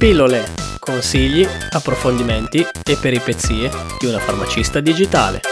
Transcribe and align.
Pillole, 0.00 0.44
consigli, 0.78 1.46
approfondimenti 1.72 2.60
e 2.60 2.96
peripezie 2.98 3.68
di 3.98 4.06
una 4.06 4.18
farmacista 4.18 4.80
digitale. 4.80 5.42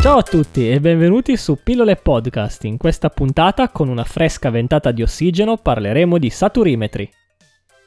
Ciao 0.00 0.16
a 0.16 0.22
tutti 0.22 0.70
e 0.70 0.80
benvenuti 0.80 1.36
su 1.36 1.58
Pillole 1.62 1.96
Podcast. 1.96 2.64
In 2.64 2.78
questa 2.78 3.10
puntata, 3.10 3.68
con 3.68 3.90
una 3.90 4.04
fresca 4.04 4.48
ventata 4.48 4.90
di 4.90 5.02
ossigeno, 5.02 5.58
parleremo 5.58 6.16
di 6.16 6.30
saturimetri. 6.30 7.10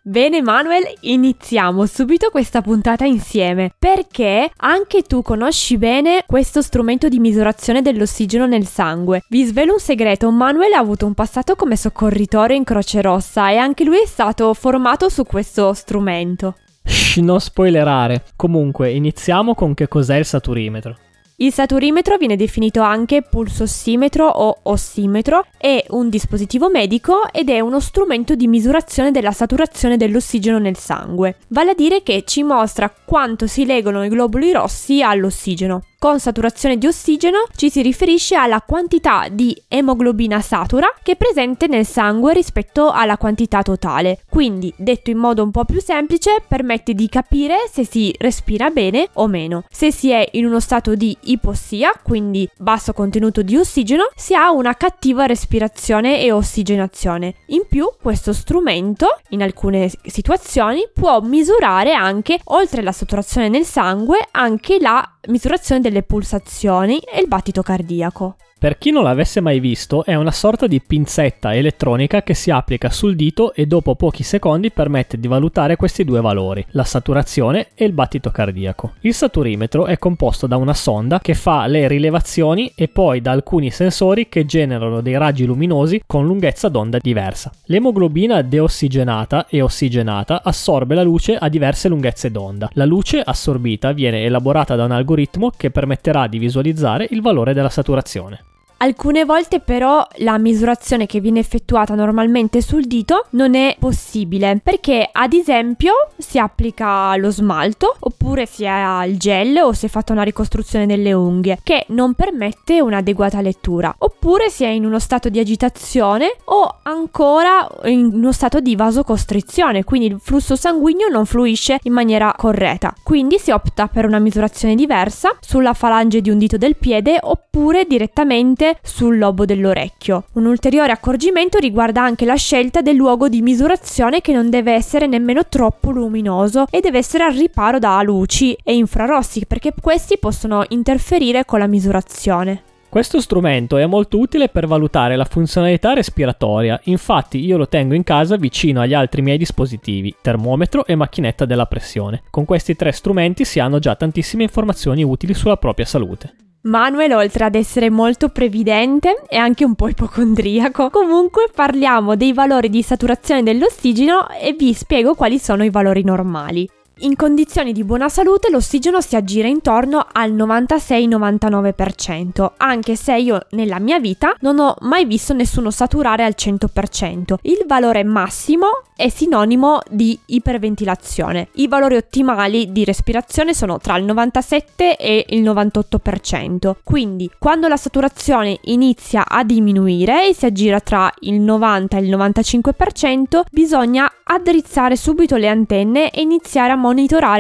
Bene 0.05 0.41
Manuel, 0.41 0.83
iniziamo 0.99 1.85
subito 1.85 2.29
questa 2.29 2.61
puntata 2.61 3.05
insieme 3.05 3.73
perché 3.79 4.51
anche 4.57 5.03
tu 5.03 5.21
conosci 5.21 5.77
bene 5.77 6.25
questo 6.27 6.61
strumento 6.61 7.07
di 7.07 7.19
misurazione 7.19 7.81
dell'ossigeno 7.81 8.45
nel 8.45 8.67
sangue. 8.67 9.23
Vi 9.29 9.45
svelo 9.45 9.71
un 9.71 9.79
segreto, 9.79 10.29
Manuel 10.29 10.73
ha 10.73 10.79
avuto 10.79 11.05
un 11.05 11.13
passato 11.13 11.55
come 11.55 11.77
soccorritore 11.77 12.53
in 12.53 12.65
Croce 12.65 13.01
Rossa 13.01 13.49
e 13.49 13.55
anche 13.55 13.85
lui 13.85 14.01
è 14.01 14.05
stato 14.05 14.53
formato 14.53 15.07
su 15.07 15.23
questo 15.23 15.71
strumento. 15.71 16.57
Shh, 16.83 17.19
non 17.19 17.39
spoilerare. 17.39 18.25
Comunque, 18.35 18.91
iniziamo 18.91 19.55
con 19.55 19.73
che 19.73 19.87
cos'è 19.87 20.17
il 20.17 20.25
saturimetro. 20.25 20.97
Il 21.37 21.51
saturimetro 21.51 22.17
viene 22.17 22.35
definito 22.35 22.81
anche 22.81 23.23
pulsossimetro 23.23 24.27
o 24.27 24.59
ossimetro, 24.63 25.47
è 25.57 25.83
un 25.89 26.07
dispositivo 26.07 26.69
medico 26.69 27.27
ed 27.31 27.49
è 27.49 27.59
uno 27.59 27.79
strumento 27.79 28.35
di 28.35 28.47
misurazione 28.47 29.09
della 29.09 29.31
saturazione 29.31 29.97
dell'ossigeno 29.97 30.59
nel 30.59 30.77
sangue, 30.77 31.37
vale 31.47 31.71
a 31.71 31.75
dire 31.75 32.03
che 32.03 32.23
ci 32.25 32.43
mostra 32.43 32.93
quanto 33.03 33.47
si 33.47 33.65
legano 33.65 34.03
i 34.03 34.09
globuli 34.09 34.51
rossi 34.51 35.01
all'ossigeno. 35.01 35.81
Con 36.03 36.19
saturazione 36.19 36.77
di 36.77 36.85
ossigeno 36.85 37.45
ci 37.55 37.69
si 37.69 37.81
riferisce 37.81 38.35
alla 38.35 38.59
quantità 38.59 39.29
di 39.31 39.55
emoglobina 39.69 40.41
satura 40.41 40.93
che 41.01 41.13
è 41.13 41.15
presente 41.15 41.67
nel 41.67 41.85
sangue 41.85 42.33
rispetto 42.33 42.91
alla 42.91 43.15
quantità 43.15 43.61
totale. 43.61 44.19
Quindi, 44.29 44.73
detto 44.75 45.11
in 45.11 45.17
modo 45.17 45.43
un 45.43 45.51
po' 45.51 45.63
più 45.63 45.79
semplice, 45.79 46.43
permette 46.45 46.93
di 46.93 47.07
capire 47.07 47.69
se 47.71 47.85
si 47.85 48.13
respira 48.19 48.69
bene 48.69 49.07
o 49.13 49.27
meno. 49.27 49.63
Se 49.71 49.93
si 49.93 50.11
è 50.11 50.27
in 50.33 50.45
uno 50.45 50.59
stato 50.59 50.93
di 50.93 51.15
ipossia, 51.21 51.93
quindi 52.03 52.49
basso 52.57 52.91
contenuto 52.91 53.41
di 53.41 53.55
ossigeno, 53.55 54.09
si 54.13 54.35
ha 54.35 54.51
una 54.51 54.73
cattiva 54.73 55.25
respirazione 55.25 56.21
e 56.21 56.33
ossigenazione. 56.33 57.35
In 57.45 57.63
più, 57.69 57.89
questo 58.01 58.33
strumento, 58.33 59.07
in 59.29 59.41
alcune 59.41 59.89
situazioni, 60.03 60.85
può 60.93 61.21
misurare 61.21 61.93
anche, 61.93 62.41
oltre 62.47 62.81
la 62.81 62.91
saturazione 62.91 63.47
nel 63.47 63.63
sangue, 63.63 64.27
anche 64.31 64.79
la 64.81 65.07
misurazione 65.27 65.79
delle 65.93 66.01
pulsazioni 66.01 66.97
e 66.99 67.21
il 67.21 67.27
battito 67.27 67.61
cardiaco. 67.61 68.35
Per 68.63 68.77
chi 68.77 68.91
non 68.91 69.03
l'avesse 69.03 69.41
mai 69.41 69.59
visto, 69.59 70.05
è 70.05 70.15
una 70.15 70.31
sorta 70.31 70.67
di 70.67 70.79
pinzetta 70.79 71.53
elettronica 71.53 72.23
che 72.23 72.33
si 72.33 72.49
applica 72.49 72.89
sul 72.89 73.13
dito 73.13 73.53
e 73.53 73.65
dopo 73.65 73.95
pochi 73.95 74.23
secondi 74.23 74.71
permette 74.71 75.19
di 75.19 75.27
valutare 75.27 75.75
questi 75.75 76.05
due 76.05 76.21
valori, 76.21 76.65
la 76.69 76.85
saturazione 76.85 77.71
e 77.75 77.83
il 77.83 77.91
battito 77.91 78.31
cardiaco. 78.31 78.93
Il 79.01 79.13
saturimetro 79.13 79.85
è 79.85 79.97
composto 79.97 80.47
da 80.47 80.55
una 80.55 80.73
sonda 80.73 81.19
che 81.19 81.33
fa 81.33 81.67
le 81.67 81.89
rilevazioni 81.89 82.71
e 82.73 82.87
poi 82.87 83.19
da 83.19 83.31
alcuni 83.31 83.69
sensori 83.69 84.29
che 84.29 84.45
generano 84.45 85.01
dei 85.01 85.17
raggi 85.17 85.43
luminosi 85.43 86.01
con 86.07 86.25
lunghezza 86.25 86.69
d'onda 86.69 86.99
diversa. 86.99 87.51
L'emoglobina 87.65 88.41
deossigenata 88.43 89.45
e 89.49 89.61
ossigenata 89.61 90.41
assorbe 90.41 90.95
la 90.95 91.03
luce 91.03 91.35
a 91.35 91.49
diverse 91.49 91.89
lunghezze 91.89 92.31
d'onda. 92.31 92.69
La 92.75 92.85
luce 92.85 93.19
assorbita 93.19 93.91
viene 93.91 94.23
elaborata 94.23 94.77
da 94.77 94.85
un 94.85 94.91
algoritmo 94.91 95.51
che 95.53 95.69
permetterà 95.69 96.27
di 96.27 96.37
visualizzare 96.37 97.09
il 97.09 97.21
valore 97.21 97.53
della 97.53 97.67
saturazione. 97.67 98.51
Alcune 98.83 99.23
volte 99.23 99.61
però 99.61 100.05
la 100.17 100.37
misurazione 100.37 101.05
che 101.05 101.21
viene 101.21 101.39
effettuata 101.39 101.95
normalmente 101.95 102.61
sul 102.61 102.83
dito 102.83 103.27
non 103.29 103.55
è 103.55 103.77
possibile 103.79 104.59
perché 104.61 105.07
ad 105.09 105.31
esempio 105.31 105.93
si 106.17 106.37
applica 106.37 107.15
lo 107.15 107.31
smalto 107.31 107.95
oppure 107.97 108.45
si 108.45 108.67
ha 108.67 109.05
il 109.05 109.17
gel 109.17 109.57
o 109.59 109.71
si 109.71 109.85
è 109.85 109.89
fatta 109.89 110.11
una 110.11 110.23
ricostruzione 110.23 110.85
delle 110.85 111.13
unghie 111.13 111.59
che 111.63 111.85
non 111.89 112.13
permette 112.13 112.81
un'adeguata 112.81 113.39
lettura. 113.39 113.95
Oppure 113.99 114.49
si 114.49 114.65
è 114.65 114.67
in 114.67 114.83
uno 114.83 114.99
stato 114.99 115.29
di 115.29 115.39
agitazione 115.39 116.35
o 116.43 116.79
ancora 116.83 117.65
in 117.85 118.09
uno 118.11 118.33
stato 118.33 118.59
di 118.59 118.75
vasocostrizione 118.75 119.85
quindi 119.85 120.07
il 120.07 120.19
flusso 120.19 120.57
sanguigno 120.57 121.07
non 121.07 121.25
fluisce 121.25 121.79
in 121.83 121.93
maniera 121.93 122.33
corretta. 122.37 122.93
Quindi 123.01 123.39
si 123.39 123.51
opta 123.51 123.87
per 123.87 124.05
una 124.05 124.19
misurazione 124.19 124.75
diversa 124.75 125.37
sulla 125.39 125.73
falange 125.73 126.19
di 126.19 126.29
un 126.29 126.37
dito 126.37 126.57
del 126.57 126.75
piede 126.75 127.17
oppure 127.21 127.85
direttamente 127.85 128.71
sul 128.81 129.17
lobo 129.17 129.45
dell'orecchio. 129.45 130.25
Un 130.33 130.45
ulteriore 130.45 130.91
accorgimento 130.91 131.57
riguarda 131.57 132.01
anche 132.01 132.25
la 132.25 132.35
scelta 132.35 132.81
del 132.81 132.95
luogo 132.95 133.29
di 133.29 133.41
misurazione 133.41 134.21
che 134.21 134.33
non 134.33 134.49
deve 134.49 134.73
essere 134.73 135.07
nemmeno 135.07 135.45
troppo 135.47 135.91
luminoso 135.91 136.65
e 136.69 136.79
deve 136.79 136.97
essere 136.97 137.23
al 137.23 137.33
riparo 137.33 137.79
da 137.79 138.01
luci 138.01 138.57
e 138.63 138.75
infrarossi 138.75 139.45
perché 139.45 139.73
questi 139.79 140.17
possono 140.17 140.63
interferire 140.69 141.45
con 141.45 141.59
la 141.59 141.67
misurazione. 141.67 142.63
Questo 142.93 143.19
strumento 143.21 143.77
è 143.77 143.87
molto 143.87 144.19
utile 144.19 144.49
per 144.49 144.67
valutare 144.67 145.15
la 145.15 145.25
funzionalità 145.25 145.93
respiratoria, 145.93 146.79
infatti 146.83 147.43
io 147.43 147.57
lo 147.57 147.67
tengo 147.67 147.95
in 147.95 148.03
casa 148.03 148.35
vicino 148.35 148.81
agli 148.81 148.93
altri 148.93 149.23
miei 149.23 149.39
dispositivi, 149.39 150.13
termometro 150.21 150.85
e 150.85 150.93
macchinetta 150.93 151.45
della 151.45 151.65
pressione. 151.65 152.21
Con 152.29 152.45
questi 152.45 152.75
tre 152.75 152.91
strumenti 152.91 153.45
si 153.45 153.59
hanno 153.59 153.79
già 153.79 153.95
tantissime 153.95 154.43
informazioni 154.43 155.03
utili 155.03 155.33
sulla 155.33 155.57
propria 155.57 155.87
salute. 155.87 156.35
Manuel, 156.65 157.11
oltre 157.11 157.43
ad 157.43 157.55
essere 157.55 157.89
molto 157.89 158.29
previdente, 158.29 159.23
è 159.27 159.35
anche 159.35 159.65
un 159.65 159.75
po' 159.75 159.89
ipocondriaco. 159.89 160.89
Comunque 160.89 161.49
parliamo 161.53 162.15
dei 162.15 162.31
valori 162.31 162.69
di 162.69 162.81
saturazione 162.81 163.43
dell'ossigeno 163.43 164.29
e 164.29 164.53
vi 164.53 164.73
spiego 164.73 165.13
quali 165.13 165.39
sono 165.39 165.65
i 165.65 165.69
valori 165.69 166.03
normali. 166.03 166.69
In 166.97 167.15
condizioni 167.15 167.73
di 167.73 167.83
buona 167.83 168.07
salute 168.07 168.51
l'ossigeno 168.51 169.01
si 169.01 169.15
aggira 169.15 169.47
intorno 169.47 170.05
al 170.11 170.31
96-99%, 170.31 172.51
anche 172.57 172.95
se 172.95 173.17
io 173.17 173.47
nella 173.51 173.79
mia 173.79 173.99
vita 173.99 174.35
non 174.41 174.59
ho 174.59 174.75
mai 174.81 175.05
visto 175.05 175.33
nessuno 175.33 175.71
saturare 175.71 176.23
al 176.23 176.35
100%. 176.37 177.33
Il 177.41 177.63
valore 177.65 178.03
massimo 178.03 178.83
è 178.95 179.09
sinonimo 179.09 179.79
di 179.89 180.19
iperventilazione. 180.27 181.47
I 181.53 181.67
valori 181.67 181.95
ottimali 181.95 182.71
di 182.71 182.85
respirazione 182.85 183.55
sono 183.55 183.79
tra 183.79 183.97
il 183.97 184.05
97 184.05 184.95
e 184.95 185.25
il 185.29 185.41
98%. 185.41 186.75
Quindi, 186.83 187.27
quando 187.39 187.67
la 187.67 187.75
saturazione 187.75 188.59
inizia 188.65 189.27
a 189.27 189.43
diminuire 189.43 190.27
e 190.27 190.35
si 190.35 190.45
aggira 190.45 190.79
tra 190.79 191.11
il 191.21 191.41
90 191.41 191.97
e 191.97 192.01
il 192.01 192.15
95%, 192.15 193.41
bisogna 193.49 194.07
addrizzare 194.25 194.95
subito 194.95 195.37
le 195.37 195.47
antenne 195.47 196.11
e 196.11 196.21
iniziare 196.21 196.71
a 196.71 196.75
monitorare 196.75 196.91